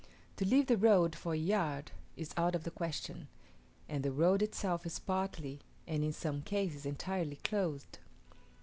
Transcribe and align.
To 0.37 0.45
leave 0.45 0.65
the 0.65 0.77
road 0.79 1.15
for 1.15 1.35
a 1.35 1.37
yard 1.37 1.91
is 2.17 2.33
out 2.35 2.55
of 2.55 2.63
the 2.63 2.71
question; 2.71 3.27
and 3.87 4.01
the 4.03 4.11
road 4.11 4.41
itself 4.41 4.83
is 4.83 4.97
partly, 4.97 5.59
and 5.85 6.03
in 6.03 6.11
some 6.11 6.41
cases 6.41 6.87
entirely 6.87 7.35
closed. 7.35 7.99